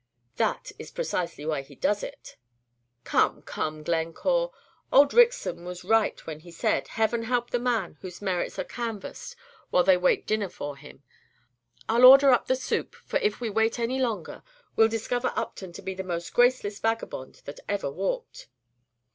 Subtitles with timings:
[0.37, 2.35] "That is precisely why he does it."
[3.03, 4.51] "Come, come, Glencore;
[4.91, 9.35] old Rixson was right when he said, 'Heaven help the man whose merits are canvassed
[9.69, 11.03] while they wait dinner for him.'
[11.87, 14.41] I 'll order up the soup, for if we wait any longer
[14.75, 18.47] we 'll discover Upton to be the most graceless vagabond that ever walked."